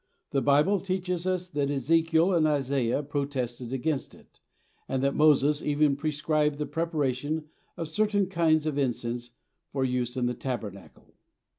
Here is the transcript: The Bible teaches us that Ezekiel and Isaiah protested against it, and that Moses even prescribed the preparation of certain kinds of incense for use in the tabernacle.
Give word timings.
The 0.31 0.41
Bible 0.41 0.79
teaches 0.79 1.27
us 1.27 1.47
that 1.51 1.69
Ezekiel 1.69 2.33
and 2.33 2.47
Isaiah 2.47 3.03
protested 3.03 3.71
against 3.71 4.15
it, 4.15 4.39
and 4.89 5.03
that 5.03 5.13
Moses 5.13 5.61
even 5.61 5.95
prescribed 5.95 6.57
the 6.57 6.65
preparation 6.65 7.49
of 7.77 7.87
certain 7.87 8.25
kinds 8.25 8.65
of 8.65 8.79
incense 8.79 9.29
for 9.71 9.85
use 9.85 10.17
in 10.17 10.25
the 10.25 10.33
tabernacle. 10.33 11.13